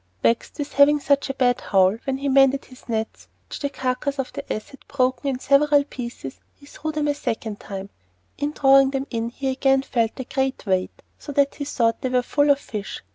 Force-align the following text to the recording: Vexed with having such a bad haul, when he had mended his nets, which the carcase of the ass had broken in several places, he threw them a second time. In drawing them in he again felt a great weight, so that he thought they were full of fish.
Vexed 0.23 0.57
with 0.57 0.73
having 0.73 0.99
such 0.99 1.29
a 1.29 1.33
bad 1.35 1.61
haul, 1.61 1.97
when 2.05 2.17
he 2.17 2.25
had 2.25 2.33
mended 2.33 2.65
his 2.65 2.89
nets, 2.89 3.27
which 3.47 3.59
the 3.59 3.69
carcase 3.69 4.17
of 4.17 4.33
the 4.33 4.51
ass 4.51 4.69
had 4.71 4.79
broken 4.87 5.29
in 5.29 5.37
several 5.37 5.83
places, 5.83 6.39
he 6.55 6.65
threw 6.65 6.91
them 6.91 7.07
a 7.07 7.13
second 7.13 7.59
time. 7.59 7.91
In 8.39 8.49
drawing 8.51 8.89
them 8.89 9.05
in 9.11 9.29
he 9.29 9.51
again 9.51 9.83
felt 9.83 10.19
a 10.19 10.23
great 10.23 10.65
weight, 10.65 11.03
so 11.19 11.31
that 11.33 11.53
he 11.53 11.65
thought 11.65 12.01
they 12.01 12.09
were 12.09 12.23
full 12.23 12.49
of 12.49 12.59
fish. 12.59 13.03